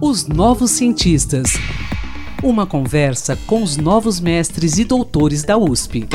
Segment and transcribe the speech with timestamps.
[0.00, 1.58] Os Novos Cientistas.
[2.42, 6.08] Uma conversa com os novos mestres e doutores da USP.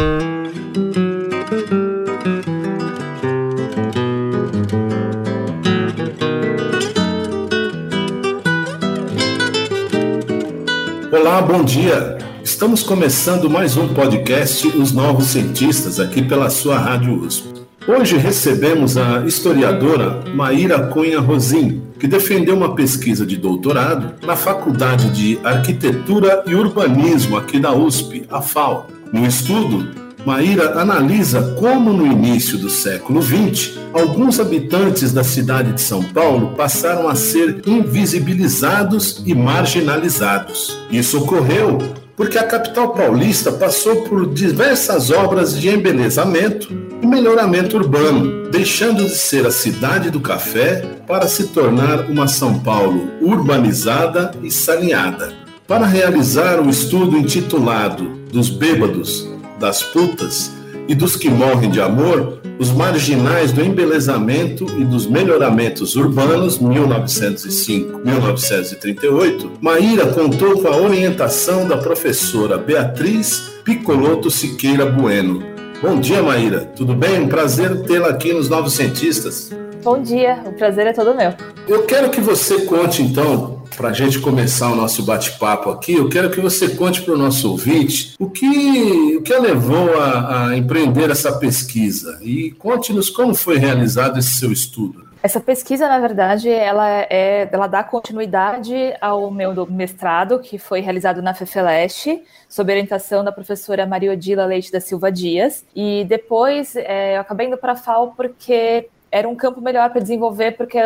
[11.11, 12.17] Olá, bom dia.
[12.43, 17.52] Estamos começando mais um podcast Os Novos Cientistas aqui pela sua Rádio USP.
[17.85, 25.09] Hoje recebemos a historiadora Maíra Cunha Rosim, que defendeu uma pesquisa de doutorado na Faculdade
[25.09, 28.87] de Arquitetura e Urbanismo aqui da USP, a FAO.
[29.11, 29.85] No estudo,
[30.25, 36.55] Maíra analisa como no início do século XX, alguns habitantes da cidade de São Paulo
[36.55, 40.79] passaram a ser invisibilizados e marginalizados.
[40.89, 41.79] Isso ocorreu
[42.15, 49.09] porque a capital paulista passou por diversas obras de embelezamento e melhoramento urbano, deixando de
[49.09, 55.33] ser a cidade do café para se tornar uma São Paulo urbanizada e saneada.
[55.67, 59.27] Para realizar o estudo intitulado Dos Bêbados,
[59.59, 60.53] das Putas
[60.87, 69.51] e dos que morrem de amor, os marginais do embelezamento e dos melhoramentos urbanos 1905-1938,
[69.59, 75.51] Maíra contou com a orientação da professora Beatriz Picoloto Siqueira Bueno.
[75.83, 76.61] Bom dia, Maíra.
[76.61, 77.23] Tudo bem?
[77.23, 79.51] Um prazer tê-la aqui nos Novos Cientistas.
[79.83, 81.33] Bom dia, o prazer é todo meu.
[81.67, 86.07] Eu quero que você conte, então, para a gente começar o nosso bate-papo aqui, eu
[86.07, 90.51] quero que você conte para o nosso ouvinte o que, o que a levou a,
[90.51, 95.12] a empreender essa pesquisa e conte-nos como foi realizado esse seu estudo.
[95.23, 101.21] Essa pesquisa, na verdade, ela, é, ela dá continuidade ao meu mestrado, que foi realizado
[101.21, 105.65] na FEFELESH, sob orientação da professora Maria Odila Leite da Silva Dias.
[105.73, 110.01] E depois é, eu acabei indo para a FAO porque era um campo melhor para
[110.01, 110.79] desenvolver porque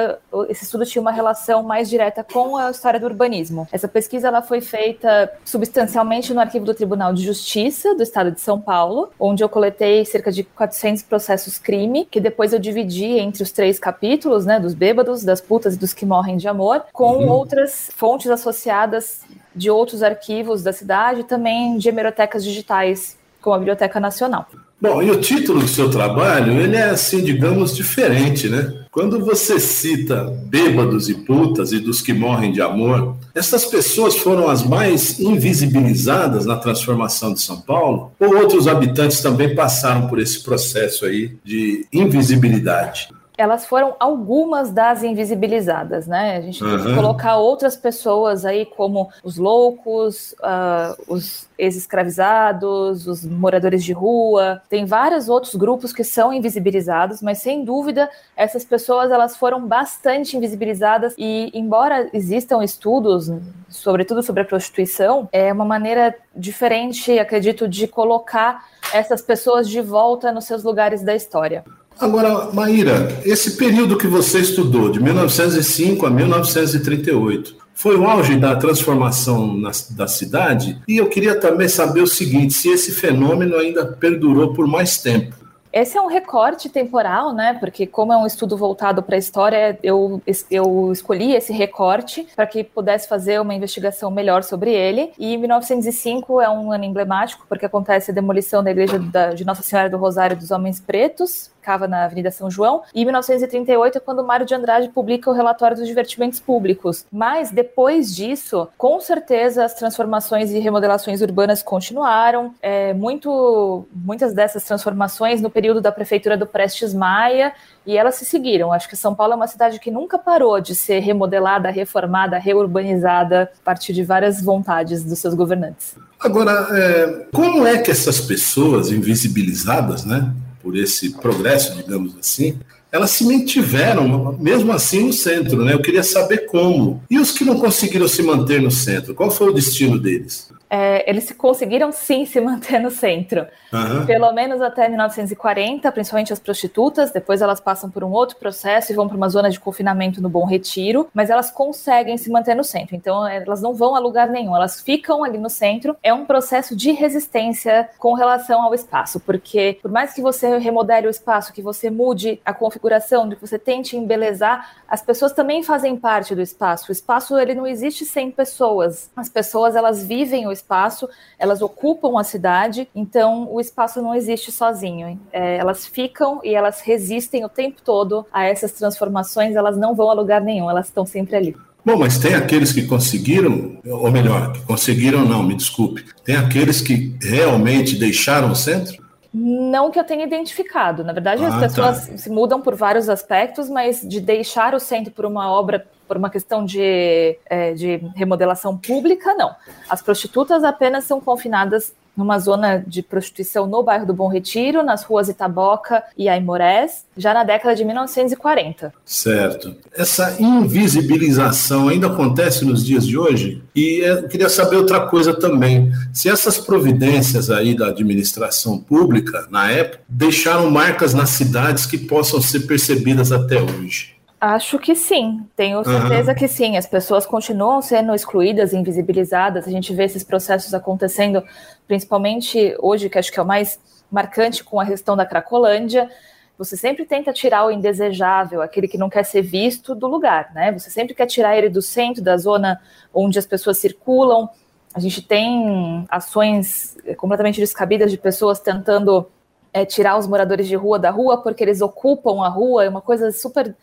[0.50, 3.66] esse estudo tinha uma relação mais direta com a história do urbanismo.
[3.72, 8.42] Essa pesquisa ela foi feita substancialmente no arquivo do Tribunal de Justiça do Estado de
[8.42, 13.42] São Paulo, onde eu coletei cerca de 400 processos crime, que depois eu dividi entre
[13.44, 17.20] os três capítulos, né, dos bêbados, das putas e dos que morrem de amor, com
[17.20, 17.30] uhum.
[17.30, 19.22] outras fontes associadas
[19.56, 24.48] de outros arquivos da cidade, também de hemerotecas digitais, como a Biblioteca Nacional.
[24.80, 28.74] Bom, e o título do seu trabalho, ele é assim, digamos, diferente, né?
[28.92, 34.50] Quando você cita bêbados e putas e dos que morrem de amor, essas pessoas foram
[34.50, 38.12] as mais invisibilizadas na transformação de São Paulo?
[38.20, 43.10] Ou outros habitantes também passaram por esse processo aí de invisibilidade?
[43.38, 46.38] Elas foram algumas das invisibilizadas, né?
[46.38, 46.78] A gente uhum.
[46.78, 53.94] tem que colocar outras pessoas aí, como os loucos, uh, os ex-escravizados, os moradores de
[53.94, 54.62] rua.
[54.68, 60.36] Tem vários outros grupos que são invisibilizados, mas sem dúvida essas pessoas elas foram bastante
[60.36, 63.32] invisibilizadas e, embora existam estudos,
[63.70, 70.32] sobretudo sobre a prostituição, é uma maneira diferente, acredito, de colocar essas pessoas de volta
[70.32, 71.64] nos seus lugares da história.
[72.00, 78.56] Agora, Maíra, esse período que você estudou, de 1905 a 1938, foi o auge da
[78.56, 80.80] transformação na, da cidade?
[80.88, 85.48] E eu queria também saber o seguinte: se esse fenômeno ainda perdurou por mais tempo.
[85.72, 87.54] Esse é um recorte temporal, né?
[87.60, 92.48] Porque, como é um estudo voltado para a história, eu, eu escolhi esse recorte para
[92.48, 95.12] que pudesse fazer uma investigação melhor sobre ele.
[95.20, 99.62] E 1905 é um ano emblemático, porque acontece a demolição da igreja da, de Nossa
[99.62, 104.24] Senhora do Rosário dos Homens Pretos, ficava na Avenida São João, e 1938 é quando
[104.24, 107.06] Mário de Andrade publica o relatório dos divertimentos públicos.
[107.12, 112.54] Mas depois disso, com certeza as transformações e remodelações urbanas continuaram.
[112.62, 117.52] É, muito, muitas dessas transformações no período da prefeitura do Prestes Maia
[117.86, 118.72] e elas se seguiram.
[118.72, 123.52] Acho que São Paulo é uma cidade que nunca parou de ser remodelada, reformada, reurbanizada
[123.62, 125.96] a partir de várias vontades dos seus governantes.
[126.20, 130.34] Agora, é, como é que essas pessoas invisibilizadas, né,
[130.68, 132.58] por esse progresso, digamos assim,
[132.92, 135.74] elas se mantiveram, mesmo assim, no centro, né?
[135.74, 137.02] Eu queria saber como.
[137.10, 140.50] E os que não conseguiram se manter no centro, qual foi o destino deles?
[140.70, 143.48] É, eles conseguiram sim se manter no centro.
[143.72, 144.06] Uhum.
[144.06, 148.96] Pelo menos até 1940, principalmente as prostitutas, depois elas passam por um outro processo e
[148.96, 152.64] vão para uma zona de confinamento no Bom Retiro, mas elas conseguem se manter no
[152.64, 152.96] centro.
[152.96, 155.96] Então elas não vão a lugar nenhum, elas ficam ali no centro.
[156.04, 161.08] É um processo de resistência com relação ao espaço, porque por mais que você remodele
[161.08, 165.96] o espaço, que você mude a configuração, que você tente embelezar, as pessoas também fazem
[165.96, 166.90] parte do espaço.
[166.90, 169.10] O espaço ele não existe sem pessoas.
[169.16, 171.08] As pessoas elas vivem o espaço,
[171.38, 175.20] elas ocupam a cidade, então o espaço não existe sozinho.
[175.32, 180.10] É, elas ficam e elas resistem o tempo todo a essas transformações, elas não vão
[180.10, 181.56] a lugar nenhum, elas estão sempre ali.
[181.86, 186.82] Bom, mas tem aqueles que conseguiram, ou melhor, que conseguiram não, me desculpe, tem aqueles
[186.82, 189.08] que realmente deixaram o centro?
[189.34, 191.04] Não que eu tenha identificado.
[191.04, 192.18] Na verdade, ah, as pessoas tá.
[192.18, 196.30] se mudam por vários aspectos, mas de deixar o centro por uma obra, por uma
[196.30, 199.56] questão de, é, de remodelação pública, não.
[199.90, 205.04] As prostitutas apenas são confinadas numa zona de prostituição no bairro do Bom Retiro, nas
[205.04, 208.92] ruas Itaboca e Aimorés, já na década de 1940.
[209.06, 209.76] Certo.
[209.96, 213.62] Essa invisibilização ainda acontece nos dias de hoje?
[213.76, 215.92] E eu queria saber outra coisa também.
[216.12, 222.42] Se essas providências aí da administração pública, na época, deixaram marcas nas cidades que possam
[222.42, 224.17] ser percebidas até hoje.
[224.40, 226.38] Acho que sim, tenho certeza uhum.
[226.38, 226.78] que sim.
[226.78, 229.68] As pessoas continuam sendo excluídas, invisibilizadas.
[229.68, 231.44] A gente vê esses processos acontecendo,
[231.88, 233.80] principalmente hoje, que acho que é o mais
[234.12, 236.08] marcante com a questão da Cracolândia.
[236.56, 240.72] Você sempre tenta tirar o indesejável, aquele que não quer ser visto, do lugar, né?
[240.72, 242.80] Você sempre quer tirar ele do centro, da zona
[243.12, 244.50] onde as pessoas circulam.
[244.94, 249.28] A gente tem ações completamente descabidas de pessoas tentando
[249.74, 253.02] é, tirar os moradores de rua da rua porque eles ocupam a rua, é uma
[253.02, 253.76] coisa super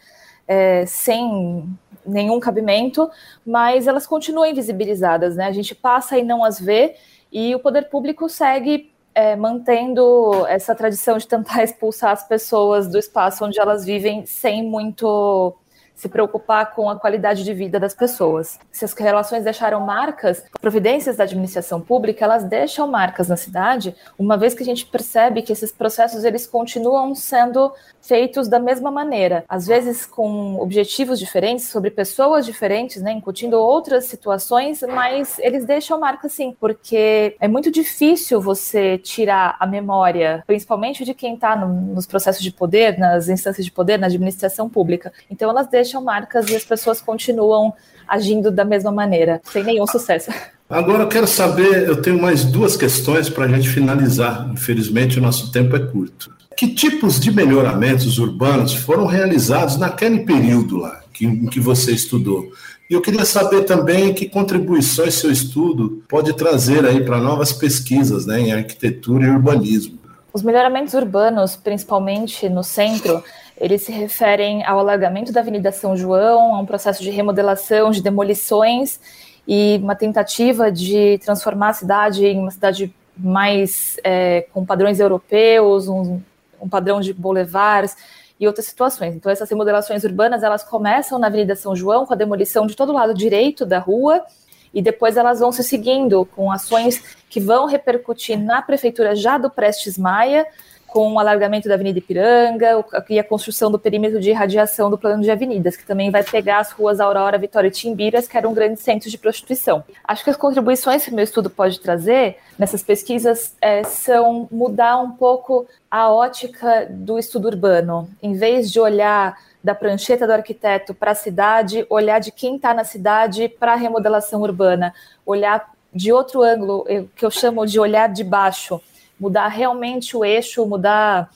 [0.47, 1.69] é, sem
[2.07, 3.11] nenhum cabimento,
[3.47, 5.47] mas elas continuam invisibilizadas, né?
[5.47, 6.97] A gente passa e não as vê,
[7.33, 12.99] e o poder público segue é, mantendo essa tradição de tentar expulsar as pessoas do
[12.99, 15.57] espaço onde elas vivem sem muito
[15.95, 18.59] se preocupar com a qualidade de vida das pessoas.
[18.71, 24.37] Se as relações deixaram marcas, providências da administração pública, elas deixam marcas na cidade, uma
[24.37, 29.45] vez que a gente percebe que esses processos eles continuam sendo feitos da mesma maneira,
[29.49, 35.99] às vezes com objetivos diferentes, sobre pessoas diferentes, né, incutindo outras situações, mas eles deixam
[35.99, 41.69] marca sim, porque é muito difícil você tirar a memória, principalmente de quem está no,
[41.95, 45.13] nos processos de poder, nas instâncias de poder, na administração pública.
[45.31, 47.75] Então elas deixam deixam marcas e as pessoas continuam
[48.09, 50.31] agindo da mesma maneira, sem nenhum sucesso.
[50.69, 54.49] Agora eu quero saber, eu tenho mais duas questões para a gente finalizar.
[54.51, 56.33] Infelizmente, o nosso tempo é curto.
[56.57, 62.49] Que tipos de melhoramentos urbanos foram realizados naquele período lá que, em que você estudou?
[62.89, 68.27] E eu queria saber também que contribuições seu estudo pode trazer aí para novas pesquisas
[68.27, 69.99] né, em arquitetura e urbanismo.
[70.33, 73.23] Os melhoramentos urbanos, principalmente no centro,
[73.57, 78.03] eles se referem ao alargamento da Avenida São João, a um processo de remodelação, de
[78.03, 79.01] demolições
[79.47, 85.89] e uma tentativa de transformar a cidade em uma cidade mais é, com padrões europeus,
[85.89, 86.21] um,
[86.61, 87.97] um padrão de boulevards
[88.41, 89.15] e outras situações.
[89.15, 92.91] Então essas remodelações urbanas elas começam na Avenida São João com a demolição de todo
[92.91, 94.25] o lado direito da rua
[94.73, 99.49] e depois elas vão se seguindo com ações que vão repercutir na prefeitura já do
[99.49, 100.45] Prestes Maia,
[100.87, 105.23] com o alargamento da Avenida Ipiranga e a construção do perímetro de irradiação do plano
[105.23, 108.83] de avenidas, que também vai pegar as ruas Aurora, Vitória e Timbiras, que eram grandes
[108.83, 109.83] centros de prostituição.
[110.05, 115.11] Acho que as contribuições que meu estudo pode trazer nessas pesquisas é, são mudar um
[115.11, 118.09] pouco a ótica do estudo urbano.
[118.23, 122.75] Em vez de olhar da prancheta do arquiteto para a cidade, olhar de quem está
[122.75, 124.95] na cidade para a remodelação urbana,
[125.25, 126.85] olhar de outro ângulo,
[127.17, 128.81] que eu chamo de olhar de baixo
[129.25, 131.31] mudar realmente o eixo, mudar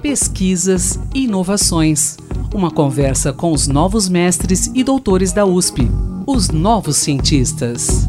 [0.00, 2.16] Pesquisas e inovações
[2.54, 5.90] uma conversa com os novos mestres e doutores da USP,
[6.26, 8.06] os novos cientistas.